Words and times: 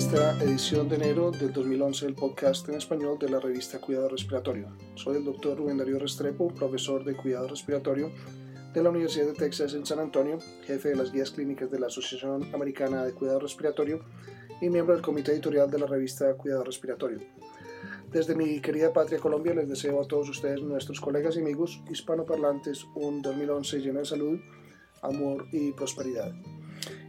esta 0.00 0.42
edición 0.42 0.88
de 0.88 0.96
enero 0.96 1.30
del 1.30 1.52
2011 1.52 2.06
del 2.06 2.14
podcast 2.14 2.66
en 2.70 2.76
español 2.76 3.18
de 3.18 3.28
la 3.28 3.38
revista 3.38 3.78
Cuidado 3.78 4.08
Respiratorio. 4.08 4.68
Soy 4.94 5.18
el 5.18 5.24
doctor 5.26 5.58
Rubén 5.58 5.76
Darío 5.76 5.98
Restrepo, 5.98 6.48
profesor 6.54 7.04
de 7.04 7.14
Cuidado 7.14 7.48
Respiratorio 7.48 8.10
de 8.72 8.82
la 8.82 8.88
Universidad 8.88 9.26
de 9.26 9.34
Texas 9.34 9.74
en 9.74 9.84
San 9.84 9.98
Antonio, 9.98 10.38
jefe 10.64 10.88
de 10.88 10.96
las 10.96 11.12
guías 11.12 11.30
clínicas 11.30 11.70
de 11.70 11.80
la 11.80 11.88
Asociación 11.88 12.48
Americana 12.54 13.04
de 13.04 13.12
Cuidado 13.12 13.40
Respiratorio 13.40 14.00
y 14.62 14.70
miembro 14.70 14.94
del 14.94 15.04
comité 15.04 15.32
editorial 15.32 15.70
de 15.70 15.80
la 15.80 15.86
revista 15.86 16.32
Cuidado 16.32 16.64
Respiratorio. 16.64 17.18
Desde 18.10 18.34
mi 18.34 18.58
querida 18.62 18.94
patria 18.94 19.18
Colombia 19.18 19.52
les 19.52 19.68
deseo 19.68 20.00
a 20.00 20.08
todos 20.08 20.30
ustedes, 20.30 20.62
nuestros 20.62 20.98
colegas 20.98 21.36
y 21.36 21.40
amigos 21.40 21.78
hispanoparlantes, 21.90 22.86
un 22.94 23.20
2011 23.20 23.80
lleno 23.80 23.98
de 23.98 24.06
salud, 24.06 24.40
amor 25.02 25.46
y 25.52 25.72
prosperidad. 25.72 26.32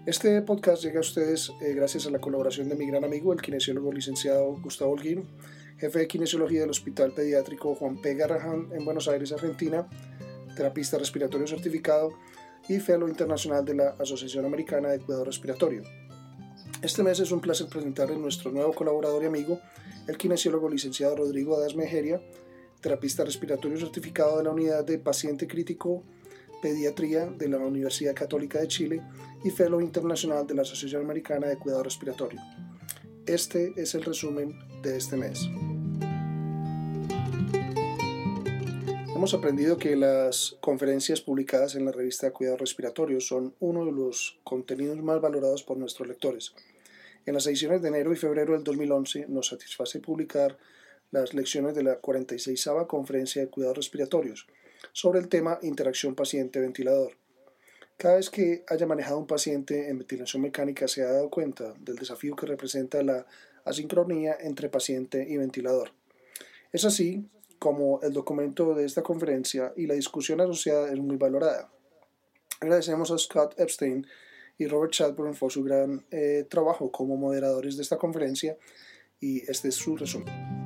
Este 0.08 0.42
podcast 0.42 0.82
llega 0.84 0.98
a 0.98 1.02
ustedes 1.02 1.52
eh, 1.62 1.76
gracias 1.76 2.08
a 2.08 2.10
la 2.10 2.18
colaboración 2.18 2.68
de 2.68 2.76
mi 2.76 2.88
gran 2.88 3.04
amigo, 3.04 3.34
el 3.34 3.42
kinesiólogo 3.42 3.94
licenciado 3.94 4.60
Gustavo 4.60 4.94
Holguín, 4.94 5.30
jefe 5.78 6.00
de 6.00 6.08
kinesiología 6.08 6.62
del 6.62 6.72
Hospital 6.72 7.14
Pediátrico 7.14 7.76
Juan 7.76 8.02
P. 8.02 8.16
Garrahan 8.16 8.70
en 8.72 8.84
Buenos 8.84 9.08
Aires, 9.08 9.32
Argentina, 9.32 9.88
terapista 10.56 10.98
respiratorio 10.98 11.46
certificado 11.46 12.14
y 12.68 12.80
fellow 12.80 13.08
internacional 13.08 13.64
de 13.64 13.76
la 13.76 13.90
Asociación 14.00 14.44
Americana 14.44 14.90
de 14.90 15.02
Cuidado 15.02 15.24
Respiratorio. 15.24 15.84
Este 16.82 17.04
mes 17.04 17.20
es 17.20 17.32
un 17.32 17.40
placer 17.40 17.68
presentarles 17.68 18.18
nuestro 18.18 18.52
nuevo 18.52 18.74
colaborador 18.74 19.22
y 19.22 19.28
amigo, 19.28 19.60
el 20.08 20.18
kinesiólogo 20.18 20.68
licenciado 20.68 21.16
Rodrigo 21.16 21.56
Adas 21.58 21.76
Mejeria, 21.76 22.20
terapista 22.82 23.24
respiratorio 23.24 23.78
certificado 23.78 24.40
de 24.40 24.46
la 24.46 24.50
Unidad 24.50 24.84
de 24.84 24.98
Paciente 24.98 25.48
Crítico 25.48 26.04
Pediatría 26.62 27.26
de 27.26 27.50
la 27.50 27.58
Universidad 27.58 28.14
Católica 28.14 28.60
de 28.60 28.68
Chile 28.68 29.02
y 29.44 29.50
Fellow 29.50 29.82
Internacional 29.82 30.46
de 30.46 30.54
la 30.54 30.62
Asociación 30.62 31.04
Americana 31.04 31.48
de 31.48 31.58
Cuidado 31.58 31.84
Respiratorio. 31.84 32.40
Este 33.26 33.74
es 33.76 33.96
el 33.96 34.04
resumen 34.04 34.60
de 34.82 34.98
este 34.98 35.18
mes. 35.18 35.50
Hemos 39.16 39.34
aprendido 39.34 39.78
que 39.78 39.96
las 39.96 40.58
conferencias 40.62 41.22
publicadas 41.22 41.76
en 41.76 41.86
la 41.86 41.92
revista 41.92 42.32
Cuidado 42.32 42.58
Respiratorio 42.58 43.22
son 43.22 43.54
uno 43.60 43.86
de 43.86 43.92
los 43.92 44.40
contenidos 44.44 44.98
más 44.98 45.22
valorados 45.22 45.64
por 45.64 45.78
nuestros 45.78 46.08
lectores. 46.08 46.54
En 47.28 47.36
las 47.36 47.46
ediciones 47.46 47.84
de 47.84 47.90
enero 47.90 48.12
y 48.12 48.16
febrero 48.16 48.54
del 48.54 48.64
2011 48.64 49.28
nos 49.28 49.50
satisface 49.50 50.00
publicar 50.00 50.58
las 51.12 51.36
lecciones 51.36 51.76
de 51.76 51.84
la 51.84 51.98
46 51.98 52.68
Conferencia 52.88 53.44
de 53.44 53.50
Cuidados 53.50 53.78
Respiratorios, 53.78 54.48
sobre 54.94 55.20
el 55.20 55.28
tema 55.28 55.60
interacción 55.62 56.16
paciente-ventilador. 56.16 57.18
Cada 57.98 58.16
vez 58.16 58.30
que 58.30 58.64
haya 58.68 58.88
manejado 58.88 59.20
un 59.20 59.28
paciente 59.28 59.90
en 59.90 60.00
ventilación 60.00 60.42
mecánica 60.42 60.88
se 60.88 61.04
ha 61.04 61.12
dado 61.12 61.30
cuenta 61.30 61.74
del 61.80 61.98
desafío 61.98 62.36
que 62.36 62.48
representa 62.48 63.04
la 63.04 63.28
asincronía 63.64 64.36
entre 64.40 64.70
paciente 64.70 65.26
y 65.30 65.38
ventilador. 65.38 65.92
Es 66.72 66.86
así 66.86 67.30
como 67.60 68.02
el 68.02 68.12
documento 68.12 68.74
de 68.74 68.86
esta 68.86 69.04
conferencia 69.04 69.72
y 69.78 69.86
la 69.86 69.94
discusión 69.94 70.42
asociada 70.42 70.92
es 70.92 71.00
muy 71.00 71.18
valorada. 71.18 71.72
Agradecemos 72.60 73.12
a 73.12 73.18
Scott 73.20 73.60
Epstein 73.60 74.08
y 74.58 74.66
Robert 74.68 74.94
Chadbourne 74.94 75.38
por 75.38 75.52
su 75.52 75.64
gran 75.64 76.04
eh, 76.10 76.46
trabajo 76.50 76.92
como 76.92 77.18
moderadores 77.18 77.78
de 77.78 77.84
esta 77.84 77.98
conferencia 77.98 78.58
y 79.20 79.42
este 79.50 79.70
es 79.70 79.76
su 79.76 79.96
resumen. 79.96 80.61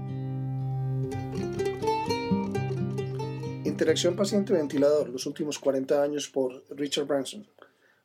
Interacción 3.75 4.15
paciente-ventilador, 4.15 5.09
los 5.09 5.25
últimos 5.25 5.59
40 5.59 6.01
años 6.01 6.29
por 6.29 6.63
Richard 6.69 7.07
Branson. 7.07 7.45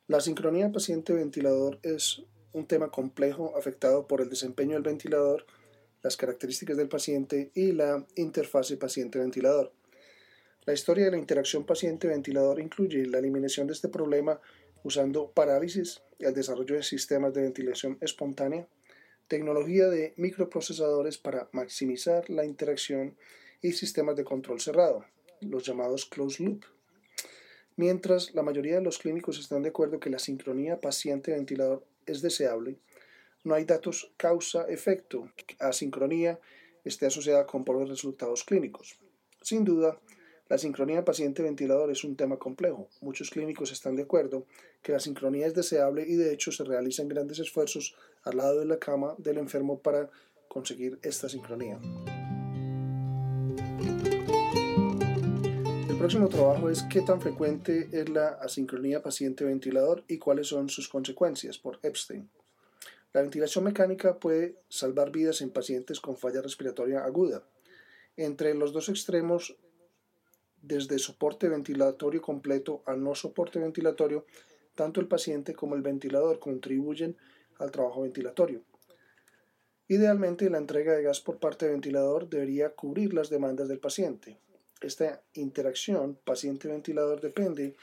La 0.07 0.19
sincronía 0.19 0.69
paciente-ventilador 0.69 1.79
es 1.81 2.23
un 2.51 2.67
tema 2.67 2.91
complejo 2.91 3.57
afectado 3.57 4.05
por 4.05 4.19
el 4.19 4.29
desempeño 4.29 4.73
del 4.73 4.83
ventilador, 4.83 5.45
las 6.03 6.17
características 6.17 6.75
del 6.75 6.89
paciente 6.89 7.51
y 7.55 7.71
la 7.71 8.05
interfase 8.17 8.75
paciente-ventilador. 8.75 9.71
La 10.65 10.73
historia 10.73 11.05
de 11.05 11.11
la 11.11 11.17
interacción 11.17 11.65
paciente-ventilador 11.65 12.59
incluye 12.59 13.05
la 13.05 13.19
eliminación 13.19 13.67
de 13.67 13.71
este 13.71 13.87
problema 13.87 14.41
usando 14.83 15.31
parálisis, 15.31 16.01
el 16.19 16.33
desarrollo 16.33 16.75
de 16.75 16.83
sistemas 16.83 17.33
de 17.33 17.43
ventilación 17.43 17.97
espontánea, 18.01 18.67
tecnología 19.29 19.87
de 19.87 20.15
microprocesadores 20.17 21.17
para 21.17 21.47
maximizar 21.53 22.29
la 22.29 22.43
interacción 22.43 23.15
y 23.61 23.71
sistemas 23.71 24.17
de 24.17 24.25
control 24.25 24.59
cerrado, 24.59 25.05
los 25.41 25.65
llamados 25.65 26.05
closed 26.05 26.45
loop. 26.45 26.65
Mientras 27.75 28.33
la 28.33 28.43
mayoría 28.43 28.75
de 28.75 28.81
los 28.81 28.97
clínicos 28.97 29.39
están 29.39 29.63
de 29.63 29.69
acuerdo 29.69 29.99
que 29.99 30.09
la 30.09 30.19
sincronía 30.19 30.79
paciente-ventilador 30.79 31.85
es 32.05 32.21
deseable, 32.21 32.77
no 33.43 33.55
hay 33.55 33.65
datos 33.65 34.11
causa-efecto 34.17 35.31
que 35.35 35.55
sincronía 35.73 36.39
esté 36.83 37.07
asociada 37.07 37.45
con 37.47 37.63
pobres 37.63 37.89
resultados 37.89 38.43
clínicos. 38.43 38.99
Sin 39.41 39.65
duda, 39.65 39.99
la 40.47 40.57
sincronía 40.57 41.05
paciente-ventilador 41.05 41.91
es 41.91 42.03
un 42.03 42.15
tema 42.15 42.37
complejo. 42.37 42.89
Muchos 42.99 43.29
clínicos 43.29 43.71
están 43.71 43.95
de 43.95 44.03
acuerdo 44.03 44.45
que 44.81 44.91
la 44.91 44.99
sincronía 44.99 45.47
es 45.47 45.55
deseable 45.55 46.03
y 46.07 46.15
de 46.15 46.33
hecho 46.33 46.51
se 46.51 46.63
realizan 46.63 47.07
grandes 47.07 47.39
esfuerzos 47.39 47.95
al 48.23 48.37
lado 48.37 48.59
de 48.59 48.65
la 48.65 48.77
cama 48.77 49.15
del 49.17 49.37
enfermo 49.37 49.79
para 49.79 50.09
conseguir 50.47 50.99
esta 51.01 51.29
sincronía. 51.29 51.79
Próximo 56.01 56.29
trabajo 56.29 56.71
es 56.71 56.81
qué 56.89 57.01
tan 57.01 57.21
frecuente 57.21 57.87
es 57.91 58.09
la 58.09 58.29
asincronía 58.29 59.03
paciente-ventilador 59.03 60.03
y 60.07 60.17
cuáles 60.17 60.47
son 60.47 60.67
sus 60.67 60.89
consecuencias 60.89 61.59
por 61.59 61.77
Epstein. 61.83 62.27
La 63.13 63.21
ventilación 63.21 63.65
mecánica 63.65 64.17
puede 64.17 64.55
salvar 64.67 65.11
vidas 65.11 65.41
en 65.41 65.51
pacientes 65.51 65.99
con 65.99 66.17
falla 66.17 66.41
respiratoria 66.41 67.03
aguda. 67.03 67.43
Entre 68.17 68.55
los 68.55 68.73
dos 68.73 68.89
extremos, 68.89 69.55
desde 70.63 70.97
soporte 70.97 71.49
ventilatorio 71.49 72.19
completo 72.19 72.81
a 72.87 72.95
no 72.95 73.13
soporte 73.13 73.59
ventilatorio, 73.59 74.25
tanto 74.73 75.01
el 75.01 75.07
paciente 75.07 75.53
como 75.53 75.75
el 75.75 75.83
ventilador 75.83 76.39
contribuyen 76.39 77.15
al 77.59 77.69
trabajo 77.69 78.01
ventilatorio. 78.01 78.63
Idealmente, 79.87 80.49
la 80.49 80.57
entrega 80.57 80.95
de 80.95 81.03
gas 81.03 81.21
por 81.21 81.37
parte 81.37 81.65
del 81.65 81.75
ventilador 81.75 82.27
debería 82.27 82.71
cubrir 82.71 83.13
las 83.13 83.29
demandas 83.29 83.67
del 83.67 83.77
paciente. 83.77 84.39
Esta 84.81 85.21
interacción 85.33 86.17
paciente-ventilador 86.23 87.21
depende 87.21 87.75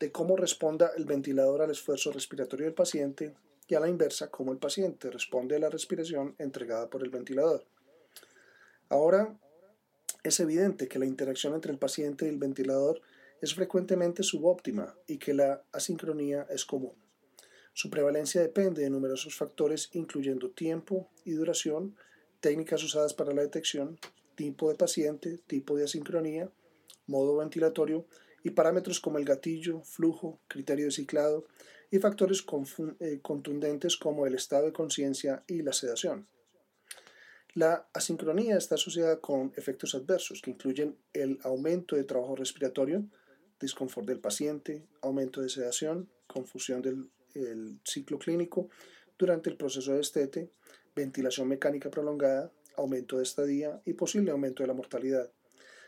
de 0.00 0.10
cómo 0.10 0.36
responda 0.36 0.90
el 0.96 1.04
ventilador 1.04 1.62
al 1.62 1.70
esfuerzo 1.70 2.12
respiratorio 2.12 2.64
del 2.64 2.74
paciente 2.74 3.34
y 3.68 3.74
a 3.74 3.80
la 3.80 3.88
inversa 3.88 4.30
cómo 4.30 4.52
el 4.52 4.58
paciente 4.58 5.10
responde 5.10 5.56
a 5.56 5.58
la 5.58 5.70
respiración 5.70 6.34
entregada 6.38 6.88
por 6.88 7.02
el 7.02 7.10
ventilador. 7.10 7.64
Ahora, 8.88 9.38
es 10.22 10.40
evidente 10.40 10.88
que 10.88 10.98
la 10.98 11.06
interacción 11.06 11.54
entre 11.54 11.72
el 11.72 11.78
paciente 11.78 12.26
y 12.26 12.30
el 12.30 12.38
ventilador 12.38 13.00
es 13.40 13.54
frecuentemente 13.54 14.22
subóptima 14.22 14.96
y 15.06 15.18
que 15.18 15.34
la 15.34 15.62
asincronía 15.72 16.46
es 16.50 16.64
común. 16.64 16.94
Su 17.74 17.90
prevalencia 17.90 18.40
depende 18.40 18.82
de 18.82 18.90
numerosos 18.90 19.36
factores 19.36 19.90
incluyendo 19.92 20.50
tiempo 20.50 21.10
y 21.24 21.32
duración, 21.32 21.96
técnicas 22.40 22.82
usadas 22.82 23.12
para 23.12 23.34
la 23.34 23.42
detección, 23.42 23.98
tipo 24.36 24.68
de 24.68 24.76
paciente, 24.76 25.38
tipo 25.46 25.76
de 25.76 25.84
asincronía, 25.84 26.50
modo 27.06 27.36
ventilatorio 27.36 28.06
y 28.44 28.50
parámetros 28.50 29.00
como 29.00 29.18
el 29.18 29.24
gatillo, 29.24 29.82
flujo, 29.82 30.40
criterio 30.46 30.84
de 30.84 30.92
ciclado 30.92 31.46
y 31.90 31.98
factores 31.98 32.44
eh, 33.00 33.18
contundentes 33.22 33.96
como 33.96 34.26
el 34.26 34.34
estado 34.34 34.66
de 34.66 34.72
conciencia 34.72 35.42
y 35.48 35.62
la 35.62 35.72
sedación. 35.72 36.28
La 37.54 37.88
asincronía 37.94 38.58
está 38.58 38.74
asociada 38.74 39.20
con 39.20 39.52
efectos 39.56 39.94
adversos 39.94 40.42
que 40.42 40.50
incluyen 40.50 40.98
el 41.14 41.38
aumento 41.42 41.96
de 41.96 42.04
trabajo 42.04 42.36
respiratorio, 42.36 43.04
disconfort 43.58 44.06
del 44.06 44.20
paciente, 44.20 44.86
aumento 45.00 45.40
de 45.40 45.48
sedación, 45.48 46.10
confusión 46.26 46.82
del 46.82 47.80
ciclo 47.84 48.18
clínico 48.18 48.68
durante 49.18 49.48
el 49.48 49.56
proceso 49.56 49.94
de 49.94 50.00
estete, 50.00 50.50
ventilación 50.94 51.48
mecánica 51.48 51.90
prolongada, 51.90 52.52
aumento 52.76 53.16
de 53.16 53.22
estadía 53.22 53.80
y 53.84 53.94
posible 53.94 54.30
aumento 54.30 54.62
de 54.62 54.68
la 54.68 54.74
mortalidad. 54.74 55.30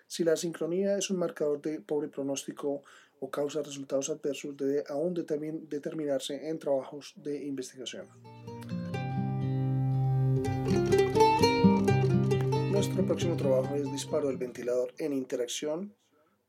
Si 0.06 0.24
la 0.24 0.36
sincronía 0.36 0.96
es 0.96 1.10
un 1.10 1.18
marcador 1.18 1.60
de 1.60 1.80
pobre 1.80 2.08
pronóstico 2.08 2.82
o 3.20 3.30
causa 3.30 3.62
resultados 3.62 4.10
adversos, 4.10 4.56
debe 4.56 4.84
aún 4.88 5.12
determinarse 5.14 6.48
en 6.48 6.58
trabajos 6.58 7.14
de 7.16 7.44
investigación. 7.44 8.08
Nuestro 12.70 13.04
próximo 13.04 13.36
trabajo 13.36 13.74
es 13.74 13.90
disparo 13.90 14.28
del 14.28 14.36
ventilador 14.36 14.94
en 14.98 15.12
interacción 15.12 15.94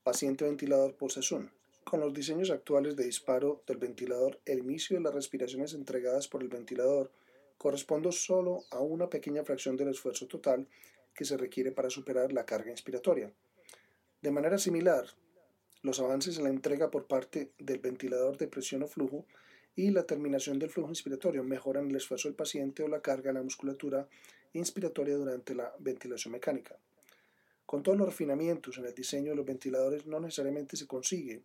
paciente-ventilador 0.04 0.96
por 0.96 1.12
SESUN. 1.12 1.52
Con 1.84 2.00
los 2.00 2.14
diseños 2.14 2.52
actuales 2.52 2.96
de 2.96 3.06
disparo 3.06 3.64
del 3.68 3.78
ventilador, 3.78 4.40
el 4.46 4.60
inicio 4.60 4.96
de 4.96 5.04
las 5.04 5.14
respiraciones 5.14 5.74
entregadas 5.74 6.28
por 6.28 6.44
el 6.44 6.50
ventilador 6.50 7.12
corresponde 7.60 8.12
solo 8.14 8.64
a 8.72 8.80
una 8.80 9.10
pequeña 9.10 9.44
fracción 9.44 9.76
del 9.76 9.90
esfuerzo 9.90 10.28
total 10.28 10.66
que 11.14 11.26
se 11.26 11.36
requiere 11.36 11.74
para 11.74 11.90
superar 11.90 12.32
la 12.32 12.46
carga 12.46 12.72
inspiratoria. 12.72 13.32
De 14.22 14.32
manera 14.32 14.58
similar, 14.58 15.06
los 15.82 16.00
avances 16.00 16.38
en 16.38 16.46
la 16.46 16.50
entrega 16.50 16.90
por 16.90 17.06
parte 17.06 17.52
del 17.60 17.80
ventilador 17.80 18.38
de 18.38 18.48
presión 18.48 18.84
o 18.84 18.88
flujo 18.88 19.26
y 19.76 19.92
la 19.92 20.04
terminación 20.04 20.58
del 20.58 20.70
flujo 20.70 20.90
inspiratorio 20.90 21.44
mejoran 21.44 21.90
el 21.90 21.98
esfuerzo 21.98 22.30
del 22.30 22.36
paciente 22.36 22.82
o 22.82 22.88
la 22.88 23.02
carga 23.02 23.30
en 23.30 23.36
la 23.36 23.44
musculatura 23.44 24.08
inspiratoria 24.54 25.16
durante 25.16 25.54
la 25.54 25.74
ventilación 25.80 26.32
mecánica. 26.32 26.78
Con 27.66 27.84
todos 27.84 27.98
los 27.98 28.08
refinamientos 28.08 28.78
en 28.78 28.86
el 28.86 28.96
diseño 28.96 29.32
de 29.32 29.36
los 29.36 29.46
ventiladores 29.46 30.06
no 30.06 30.22
necesariamente 30.22 30.78
se 30.78 30.88
consigue 30.88 31.44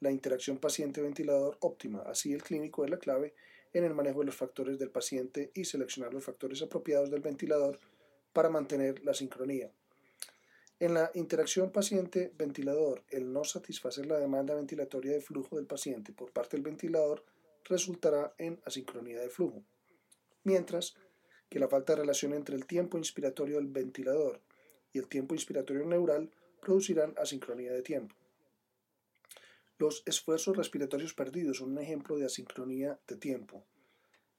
la 0.00 0.10
interacción 0.10 0.58
paciente-ventilador 0.58 1.56
óptima, 1.60 2.02
así 2.02 2.34
el 2.34 2.42
clínico 2.42 2.84
es 2.84 2.90
la 2.90 2.98
clave 2.98 3.34
en 3.74 3.84
el 3.84 3.92
manejo 3.92 4.20
de 4.20 4.26
los 4.26 4.36
factores 4.36 4.78
del 4.78 4.90
paciente 4.90 5.50
y 5.52 5.66
seleccionar 5.66 6.14
los 6.14 6.24
factores 6.24 6.62
apropiados 6.62 7.10
del 7.10 7.20
ventilador 7.20 7.78
para 8.32 8.48
mantener 8.48 9.04
la 9.04 9.12
sincronía. 9.12 9.70
En 10.80 10.94
la 10.94 11.10
interacción 11.14 11.70
paciente-ventilador, 11.70 13.04
el 13.10 13.32
no 13.32 13.44
satisfacer 13.44 14.06
la 14.06 14.18
demanda 14.18 14.54
ventilatoria 14.54 15.12
de 15.12 15.20
flujo 15.20 15.56
del 15.56 15.66
paciente 15.66 16.12
por 16.12 16.32
parte 16.32 16.56
del 16.56 16.64
ventilador 16.64 17.24
resultará 17.64 18.34
en 18.38 18.60
asincronía 18.64 19.20
de 19.20 19.30
flujo, 19.30 19.62
mientras 20.42 20.94
que 21.48 21.58
la 21.58 21.68
falta 21.68 21.94
de 21.94 22.00
relación 22.00 22.32
entre 22.32 22.56
el 22.56 22.66
tiempo 22.66 22.98
inspiratorio 22.98 23.56
del 23.56 23.68
ventilador 23.68 24.40
y 24.92 24.98
el 24.98 25.08
tiempo 25.08 25.34
inspiratorio 25.34 25.84
neural 25.84 26.30
producirán 26.60 27.14
asincronía 27.16 27.72
de 27.72 27.82
tiempo. 27.82 28.14
Los 29.78 30.02
esfuerzos 30.06 30.56
respiratorios 30.56 31.14
perdidos 31.14 31.58
son 31.58 31.72
un 31.72 31.78
ejemplo 31.78 32.16
de 32.16 32.26
asincronía 32.26 32.98
de 33.08 33.16
tiempo. 33.16 33.64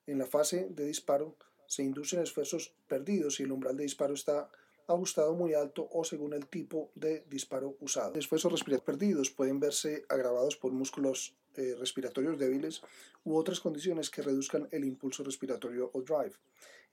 En 0.08 0.18
la 0.18 0.26
fase 0.26 0.68
de 0.70 0.86
disparo 0.86 1.36
se 1.68 1.84
inducen 1.84 2.22
esfuerzos 2.22 2.74
perdidos 2.88 3.36
si 3.36 3.44
el 3.44 3.52
umbral 3.52 3.76
de 3.76 3.84
disparo 3.84 4.14
está 4.14 4.50
ajustado 4.88 5.34
muy 5.34 5.54
alto 5.54 5.90
o 5.92 6.04
según 6.04 6.34
el 6.34 6.48
tipo 6.48 6.92
de 6.96 7.26
disparo 7.28 7.76
usado. 7.82 8.10
Los 8.10 8.20
esfuerzos 8.20 8.52
respiratorios 8.52 8.86
perdidos 8.86 9.32
pueden 9.32 9.60
verse 9.60 10.06
agravados 10.10 10.56
por 10.56 10.72
músculos 10.72 11.36
eh, 11.56 11.76
respiratorios 11.78 12.38
débiles 12.38 12.82
u 13.24 13.36
otras 13.36 13.60
condiciones 13.60 14.10
que 14.10 14.22
reduzcan 14.22 14.68
el 14.72 14.86
impulso 14.86 15.24
respiratorio 15.24 15.90
o 15.94 16.02
drive. 16.02 16.36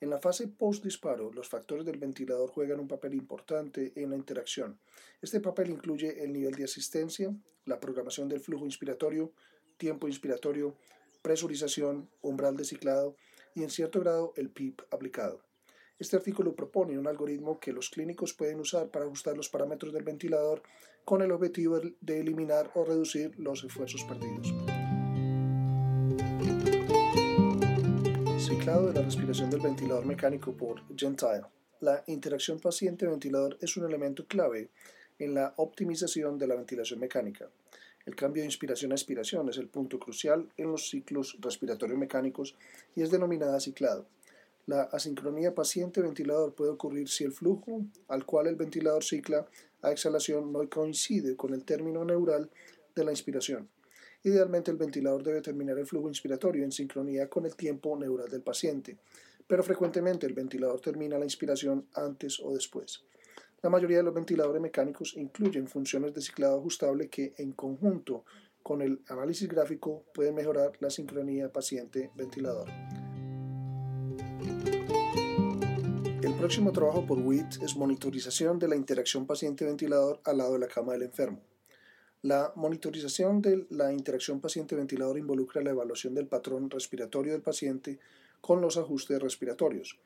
En 0.03 0.11
la 0.11 0.19
fase 0.19 0.49
post-disparo, 0.49 1.31
los 1.33 1.49
factores 1.49 1.87
del 1.87 1.97
ventilador 1.97 2.51
juegan 2.51 2.81
un 2.81 2.89
papel 2.89 3.15
importante 3.15 3.93
en 3.95 4.11
la 4.11 4.17
interacción. 4.17 4.81
Este 5.21 5.39
papel 5.39 5.71
incluye 5.71 6.25
el 6.25 6.33
nivel 6.33 6.57
de 6.57 6.65
asistencia, 6.65 7.33
la 7.67 7.79
programación 7.79 8.29
del 8.29 8.41
flujo 8.41 8.65
inspiratorio, 8.65 9.33
tiempo 9.77 10.09
inspiratorio, 10.09 10.77
presurización, 11.23 12.11
umbral 12.21 12.57
de 12.57 12.65
ciclado 12.65 13.15
y 13.55 13.63
en 13.63 13.71
cierto 13.71 14.01
grado 14.01 14.33
el 14.37 14.51
PIP 14.51 14.81
aplicado. 14.91 15.41
Este 16.01 16.17
artículo 16.17 16.57
propone 16.57 16.99
un 16.99 17.07
algoritmo 17.07 17.61
que 17.61 17.73
los 17.73 17.89
clínicos 17.89 18.35
pueden 18.35 18.59
usar 18.59 18.91
para 18.91 19.05
ajustar 19.05 19.37
los 19.37 19.51
parámetros 19.51 19.93
del 19.93 20.03
ventilador 20.03 20.65
con 21.05 21.23
el 21.23 21.31
objetivo 21.31 21.79
de 21.79 22.19
eliminar 22.19 22.73
o 22.75 22.85
reducir 22.85 23.39
los 23.39 23.63
esfuerzos 23.63 24.03
perdidos. 24.03 24.82
Ciclado 28.53 28.89
de 28.89 28.93
la 28.93 29.07
respiración 29.07 29.49
del 29.49 29.61
ventilador 29.61 30.05
mecánico 30.05 30.53
por 30.53 30.83
Gentile. 30.95 31.47
La 31.81 32.05
interacción 32.07 32.61
paciente-ventilador 32.61 33.57
es 33.63 33.79
un 33.79 33.87
elemento 33.87 34.27
clave 34.27 34.69
en 35.19 35.33
la 35.33 35.55
optimización 35.57 36.37
de 36.37 36.47
la 36.47 36.57
ventilación 36.57 37.01
mecánica. 37.01 37.49
El 38.05 38.15
cambio 38.15 38.43
de 38.43 38.49
inspiración 38.49 38.93
a 38.93 38.95
expiración 38.95 39.49
es 39.49 39.57
el 39.57 39.69
punto 39.69 39.99
crucial 39.99 40.51
en 40.59 40.71
los 40.71 40.91
ciclos 40.91 41.39
respiratorios 41.41 41.99
mecánicos 41.99 42.55
y 42.95 43.01
es 43.01 43.11
denominada 43.11 43.59
ciclado. 43.59 44.07
La 44.67 44.83
asincronía 44.83 45.55
paciente-ventilador 45.55 46.55
puede 46.55 46.73
ocurrir 46.73 47.09
si 47.09 47.25
el 47.25 47.33
flujo 47.33 47.87
al 48.09 48.27
cual 48.27 48.49
el 48.49 48.57
ventilador 48.57 49.03
cicla 49.03 49.47
a 49.81 49.93
exhalación 49.93 50.53
no 50.53 50.69
coincide 50.69 51.37
con 51.37 51.55
el 51.55 51.65
término 51.65 52.05
neural 52.05 52.51
de 52.95 53.03
la 53.03 53.13
inspiración. 53.13 53.71
Idealmente 54.25 54.71
el 54.71 54.77
ventilador 54.77 55.23
debe 55.23 55.41
terminar 55.41 55.79
el 55.79 55.87
flujo 55.87 56.09
inspiratorio 56.09 56.63
en 56.63 56.71
sincronía 56.71 57.29
con 57.29 57.45
el 57.45 57.57
tiempo 57.57 57.97
neural 57.97 58.29
del 58.29 58.43
paciente, 58.43 58.97
pero 59.49 59.65
frecuentemente 59.65 60.27
el 60.27 60.33
ventilador 60.33 60.81
termina 60.81 61.19
la 61.19 61.25
inspiración 61.25 61.87
antes 61.95 62.39
o 62.41 62.53
después. 62.55 63.03
La 63.63 63.71
mayoría 63.71 63.99
de 63.99 64.05
los 64.05 64.15
ventiladores 64.15 64.63
mecánicos 64.63 65.15
incluyen 65.17 65.67
funciones 65.67 66.15
de 66.15 66.21
ciclado 66.21 66.59
ajustable 66.59 67.09
que, 67.09 67.33
en 67.39 67.53
conjunto 67.53 68.25
con 68.63 68.81
el 68.81 69.01
análisis 69.09 69.49
gráfico, 69.49 70.05
pueden 70.15 70.37
mejorar 70.37 70.73
la 70.79 70.91
sincronía 70.91 71.53
paciente-ventilador. 71.53 72.69
El 76.23 76.35
próximo 76.39 76.73
trabajo 76.73 77.05
por 77.05 77.19
WIT 77.19 77.63
es 77.63 77.77
monitorización 77.77 78.59
de 78.59 78.69
la 78.69 78.77
interacción 78.77 79.27
paciente-ventilador 79.27 80.21
al 80.25 80.39
lado 80.39 80.53
de 80.53 80.59
la 80.61 80.69
cama 80.69 80.93
del 80.93 81.03
enfermo. 81.03 81.41
La 82.23 82.53
monitorización 82.55 83.43
de 83.43 83.67
la 83.71 83.93
interacción 83.93 84.41
paciente-ventilador 84.41 85.19
involucra 85.19 85.61
la 85.61 85.71
evaluación 85.71 86.15
del 86.15 86.29
patrón 86.29 86.71
respiratorio 86.71 87.33
del 87.33 87.43
paciente 87.43 87.99
con 88.41 88.61
los 88.61 88.77
ajustes 88.77 89.21
respiratorios. 89.21 89.99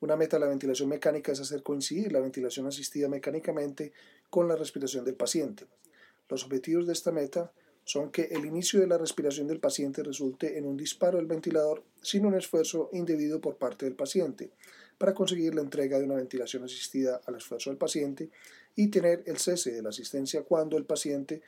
Una 0.00 0.16
meta 0.16 0.36
de 0.36 0.40
la 0.40 0.48
ventilación 0.48 0.88
mecánica 0.88 1.30
es 1.30 1.38
hacer 1.38 1.62
coincidir 1.62 2.10
la 2.10 2.18
ventilación 2.18 2.66
asistida 2.66 3.08
mecánicamente 3.08 3.92
con 4.30 4.48
la 4.48 4.56
respiración 4.56 5.04
del 5.04 5.14
paciente. 5.14 5.66
Los 6.28 6.44
objetivos 6.44 6.88
de 6.88 6.92
esta 6.92 7.12
meta 7.12 7.52
son 7.84 8.10
que 8.10 8.22
el 8.32 8.46
inicio 8.46 8.80
de 8.80 8.88
la 8.88 8.98
respiración 8.98 9.46
del 9.46 9.60
paciente 9.60 10.02
resulte 10.02 10.58
en 10.58 10.66
un 10.66 10.76
disparo 10.76 11.18
del 11.18 11.26
ventilador 11.26 11.84
sin 12.02 12.26
un 12.26 12.34
esfuerzo 12.34 12.90
indebido 12.92 13.40
por 13.40 13.58
parte 13.58 13.84
del 13.84 13.94
paciente, 13.94 14.50
para 15.00 15.14
conseguir 15.14 15.54
la 15.54 15.62
entrega 15.62 15.98
de 15.98 16.04
una 16.04 16.16
ventilación 16.16 16.62
asistida 16.62 17.22
al 17.24 17.36
esfuerzo 17.36 17.70
del 17.70 17.78
paciente 17.78 18.28
y 18.76 18.88
tener 18.88 19.22
el 19.24 19.38
cese 19.38 19.72
de 19.72 19.80
la 19.80 19.88
asistencia 19.88 20.42
cuando 20.42 20.76
el 20.76 20.84
paciente 20.84 21.40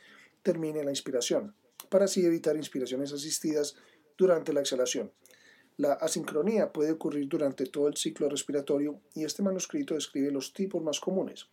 termine 0.42 0.82
la 0.82 0.90
inspiración, 0.90 1.54
para 1.90 2.06
así 2.06 2.24
evitar 2.24 2.56
inspiraciones 2.56 3.12
asistidas 3.12 3.76
durante 4.16 4.54
la 4.54 4.60
exhalación. 4.60 5.12
La 5.76 5.92
asincronía 5.92 6.72
puede 6.72 6.92
ocurrir 6.92 7.28
durante 7.28 7.66
todo 7.66 7.88
el 7.88 7.96
ciclo 7.98 8.30
respiratorio 8.30 8.98
y 9.14 9.24
este 9.24 9.42
manuscrito 9.42 9.96
describe 9.96 10.30
los 10.30 10.54
tipos 10.54 10.82
más 10.82 10.98
comunes. 10.98 11.48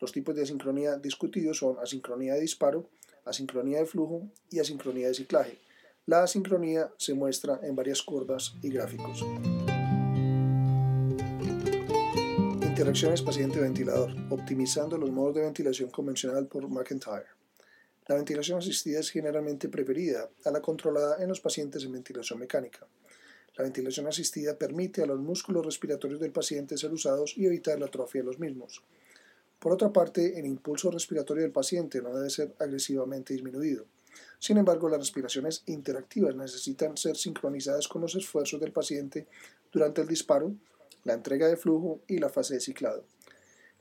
Los 0.00 0.10
tipos 0.10 0.34
de 0.34 0.44
asincronía 0.44 0.96
discutidos 0.96 1.58
son 1.58 1.76
asincronía 1.80 2.32
de 2.32 2.40
disparo, 2.40 2.88
asincronía 3.26 3.80
de 3.80 3.84
flujo 3.84 4.26
y 4.48 4.58
asincronía 4.58 5.08
de 5.08 5.14
ciclaje. 5.14 5.58
La 6.06 6.22
asincronía 6.22 6.90
se 6.96 7.12
muestra 7.12 7.60
en 7.62 7.76
varias 7.76 8.00
curvas 8.00 8.54
y 8.62 8.70
gráficos. 8.70 9.22
Interacciones 12.72 13.20
paciente-ventilador, 13.20 14.14
optimizando 14.30 14.96
los 14.96 15.10
modos 15.10 15.34
de 15.34 15.42
ventilación 15.42 15.90
convencional 15.90 16.46
por 16.46 16.66
McIntyre. 16.70 17.26
La 18.06 18.14
ventilación 18.14 18.56
asistida 18.56 18.98
es 18.98 19.10
generalmente 19.10 19.68
preferida 19.68 20.30
a 20.46 20.50
la 20.50 20.62
controlada 20.62 21.22
en 21.22 21.28
los 21.28 21.38
pacientes 21.38 21.84
en 21.84 21.92
ventilación 21.92 22.38
mecánica. 22.38 22.86
La 23.58 23.64
ventilación 23.64 24.06
asistida 24.06 24.56
permite 24.56 25.02
a 25.02 25.06
los 25.06 25.20
músculos 25.20 25.66
respiratorios 25.66 26.18
del 26.18 26.32
paciente 26.32 26.78
ser 26.78 26.94
usados 26.94 27.36
y 27.36 27.44
evitar 27.44 27.78
la 27.78 27.86
atrofia 27.86 28.22
de 28.22 28.28
los 28.28 28.38
mismos. 28.38 28.82
Por 29.58 29.72
otra 29.72 29.92
parte, 29.92 30.38
el 30.38 30.46
impulso 30.46 30.90
respiratorio 30.90 31.42
del 31.42 31.52
paciente 31.52 32.00
no 32.00 32.14
debe 32.14 32.30
ser 32.30 32.54
agresivamente 32.58 33.34
disminuido. 33.34 33.84
Sin 34.38 34.56
embargo, 34.56 34.88
las 34.88 35.00
respiraciones 35.00 35.62
interactivas 35.66 36.34
necesitan 36.34 36.96
ser 36.96 37.18
sincronizadas 37.18 37.86
con 37.86 38.00
los 38.00 38.14
esfuerzos 38.14 38.58
del 38.62 38.72
paciente 38.72 39.26
durante 39.70 40.00
el 40.00 40.08
disparo, 40.08 40.54
la 41.04 41.14
entrega 41.14 41.48
de 41.48 41.56
flujo 41.56 42.00
y 42.06 42.18
la 42.18 42.28
fase 42.28 42.54
de 42.54 42.60
ciclado. 42.60 43.04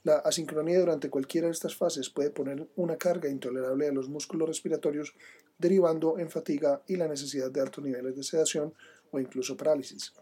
La 0.03 0.15
asincronía 0.17 0.79
durante 0.79 1.11
cualquiera 1.11 1.47
de 1.47 1.53
estas 1.53 1.75
fases 1.75 2.09
puede 2.09 2.31
poner 2.31 2.67
una 2.75 2.97
carga 2.97 3.29
intolerable 3.29 3.87
a 3.87 3.91
los 3.91 4.09
músculos 4.09 4.47
respiratorios, 4.47 5.13
derivando 5.59 6.17
en 6.17 6.31
fatiga 6.31 6.81
y 6.87 6.95
la 6.95 7.07
necesidad 7.07 7.51
de 7.51 7.61
altos 7.61 7.83
niveles 7.83 8.15
de 8.15 8.23
sedación 8.23 8.73
o 9.11 9.19
incluso 9.19 9.55
parálisis. 9.55 10.13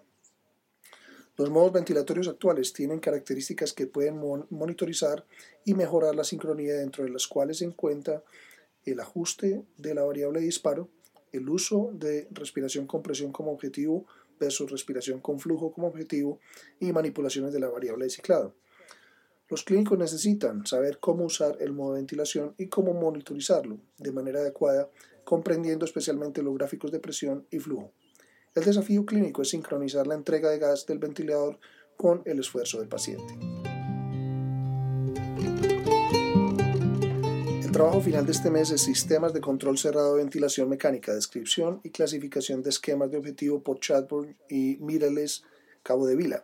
Los 1.38 1.50
modos 1.50 1.72
ventilatorios 1.72 2.28
actuales 2.28 2.74
tienen 2.74 3.00
características 3.00 3.72
que 3.72 3.88
pueden 3.88 4.20
monitorizar 4.50 5.26
y 5.64 5.74
mejorar 5.74 6.14
la 6.14 6.26
sincronía 6.26 6.74
dentro 6.74 7.06
de 7.06 7.12
las 7.12 7.28
cuales 7.28 7.60
se 7.60 7.66
encuentra 7.66 8.22
el 8.84 9.00
ajuste 9.00 9.64
de 9.78 9.94
la 9.94 10.04
variable 10.04 10.42
de 10.42 10.48
disparo, 10.48 10.90
el 11.32 11.48
uso 11.48 11.92
de 11.94 12.28
respiración 12.32 12.88
con 12.88 13.02
presión 13.02 13.32
como 13.32 13.54
objetivo 13.54 14.06
versus 14.40 14.72
respiración 14.72 15.20
con 15.20 15.40
flujo 15.40 15.72
como 15.72 15.88
objetivo 15.88 16.40
y 16.80 16.92
manipulaciones 16.92 17.54
de 17.54 17.60
la 17.60 17.70
variable 17.70 18.06
de 18.06 18.12
ciclado. 18.12 18.56
Los 19.50 19.64
clínicos 19.64 19.98
necesitan 19.98 20.66
saber 20.66 21.00
cómo 21.00 21.26
usar 21.26 21.58
el 21.60 21.74
modo 21.74 21.94
de 21.94 22.02
ventilación 22.02 22.54
y 22.58 22.68
cómo 22.68 22.94
monitorizarlo 22.94 23.80
de 23.98 24.12
manera 24.12 24.42
adecuada, 24.42 24.90
comprendiendo 25.24 25.86
especialmente 25.86 26.44
los 26.44 26.56
gráficos 26.56 26.92
de 26.92 27.00
presión 27.00 27.48
y 27.50 27.60
flujo. 27.60 27.92
El 28.54 28.64
desafío 28.64 29.06
clínico 29.06 29.42
es 29.42 29.50
sincronizar 29.50 30.06
la 30.06 30.16
entrega 30.16 30.50
de 30.50 30.60
gas 30.60 30.86
del 30.86 31.00
ventilador 31.00 31.60
con 31.98 32.22
el 32.26 32.40
esfuerzo 32.40 32.80
del 32.80 32.90
paciente. 32.90 33.59
Trabajo 37.80 38.02
final 38.02 38.26
de 38.26 38.34
este 38.34 38.52
mes 38.52 38.72
es 38.72 38.82
Sistemas 38.82 39.32
de 39.32 39.40
Control 39.40 39.78
Cerrado 39.78 40.16
de 40.16 40.24
Ventilación 40.24 40.68
Mecánica, 40.68 41.14
Descripción 41.14 41.80
y 41.82 41.92
Clasificación 41.92 42.62
de 42.62 42.72
Esquemas 42.72 43.10
de 43.10 43.16
Objetivo 43.16 43.64
por 43.64 43.80
Chadbourne 43.80 44.36
y 44.50 44.76
Mireles 44.82 45.46
Cabo 45.82 46.06
de 46.06 46.18
Vila. 46.18 46.44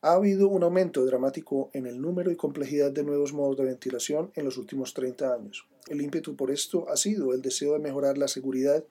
Ha 0.00 0.14
habido 0.14 0.48
un 0.48 0.64
aumento 0.64 1.04
dramático 1.04 1.70
en 1.74 1.86
el 1.86 2.00
número 2.00 2.32
y 2.32 2.34
complejidad 2.34 2.90
de 2.90 3.04
nuevos 3.04 3.32
modos 3.32 3.56
de 3.56 3.66
ventilación 3.66 4.32
en 4.34 4.44
los 4.44 4.56
últimos 4.56 4.94
30 4.94 5.32
años. 5.32 5.68
El 5.86 6.02
ímpetu 6.02 6.34
por 6.34 6.50
esto 6.50 6.88
ha 6.88 6.96
sido 6.96 7.34
el 7.34 7.40
deseo 7.40 7.74
de 7.74 7.78
mejorar 7.78 8.18
la 8.18 8.26
seguridad 8.26 8.82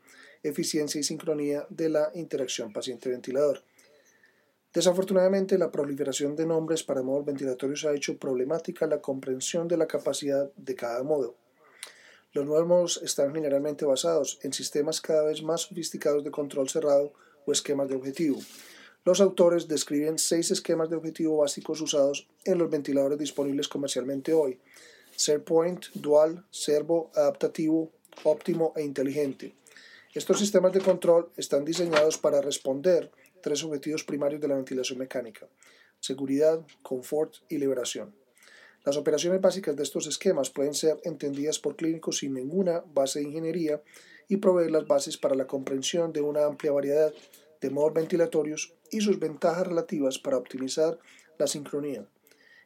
eficiencia 0.44 1.02
y 1.02 1.04
sincronía 1.04 1.68
de 1.70 1.90
la 1.90 2.12
interacción 2.16 2.72
paciente-ventilador. 2.72 3.62
Desafortunadamente, 4.74 5.58
la 5.58 5.70
proliferación 5.70 6.38
de 6.38 6.46
nombres 6.46 6.84
para 6.84 7.02
modos 7.02 7.26
ventilatorios 7.26 7.84
ha 7.84 7.94
hecho 7.94 8.18
problemática 8.18 8.88
la 8.88 9.02
comprensión 9.02 9.68
de 9.68 9.76
la 9.76 9.86
capacidad 9.86 10.50
de 10.56 10.76
cada 10.76 11.04
modo. 11.04 11.41
Los 12.34 12.46
nuevos 12.46 13.02
están 13.04 13.34
generalmente 13.34 13.84
basados 13.84 14.40
en 14.42 14.54
sistemas 14.54 15.02
cada 15.02 15.26
vez 15.26 15.44
más 15.44 15.64
sofisticados 15.64 16.24
de 16.24 16.32
control 16.32 16.70
cerrado 16.70 17.12
o 17.46 17.52
esquemas 17.52 17.90
de 17.90 17.96
objetivo. 17.96 18.40
Los 19.04 19.20
autores 19.20 19.68
describen 19.68 20.18
seis 20.18 20.50
esquemas 20.50 20.90
de 20.90 20.96
objetivo 20.96 21.38
básicos 21.38 21.82
usados 21.82 22.30
en 22.46 22.58
los 22.58 22.70
ventiladores 22.70 23.20
disponibles 23.20 23.68
comercialmente 23.68 24.32
hoy. 24.32 24.60
SharePoint, 25.18 25.88
Dual, 25.94 26.46
Servo, 26.52 27.12
Adaptativo, 27.16 27.92
Óptimo 28.24 28.72
e 28.78 28.84
Inteligente. 28.84 29.54
Estos 30.14 30.40
sistemas 30.40 30.72
de 30.72 30.80
control 30.80 31.32
están 31.36 31.66
diseñados 31.66 32.18
para 32.18 32.42
responder 32.42 33.12
tres 33.42 33.62
objetivos 33.66 34.06
primarios 34.06 34.40
de 34.40 34.48
la 34.48 34.56
ventilación 34.56 35.00
mecánica, 35.00 35.48
seguridad, 36.00 36.62
confort 36.82 37.36
y 37.50 37.58
liberación. 37.58 38.21
Las 38.84 38.98
operaciones 38.98 39.42
básicas 39.42 39.76
de 39.76 39.84
estos 39.84 40.08
esquemas 40.08 40.50
pueden 40.50 40.74
ser 40.74 41.00
entendidas 41.04 41.60
por 41.60 41.76
clínicos 41.76 42.18
sin 42.18 42.34
ninguna 42.34 42.84
base 42.94 43.20
de 43.20 43.26
ingeniería 43.26 43.82
y 44.28 44.38
proveer 44.38 44.72
las 44.72 44.88
bases 44.88 45.18
para 45.18 45.36
la 45.36 45.46
comprensión 45.46 46.14
de 46.14 46.22
una 46.22 46.46
amplia 46.46 46.72
variedad 46.72 47.14
de 47.62 47.70
modos 47.70 47.94
ventilatorios 47.94 48.74
y 48.90 49.02
sus 49.02 49.20
ventajas 49.20 49.68
relativas 49.68 50.18
para 50.18 50.38
optimizar 50.38 50.98
la 51.38 51.48
sincronía. 51.48 52.08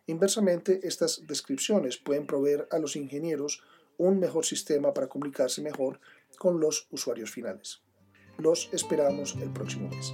Inversamente, 0.07 0.79
estas 0.83 1.25
descripciones 1.27 1.97
pueden 1.97 2.27
proveer 2.27 2.67
a 2.71 2.79
los 2.79 2.95
ingenieros 2.95 3.63
un 3.97 4.19
mejor 4.19 4.45
sistema 4.45 4.93
para 4.93 5.07
comunicarse 5.07 5.61
mejor 5.61 5.99
con 6.37 6.59
los 6.59 6.87
usuarios 6.91 7.31
finales. 7.31 7.81
Los 8.37 8.69
esperamos 8.71 9.35
el 9.41 9.51
próximo 9.51 9.89
mes. 9.89 10.13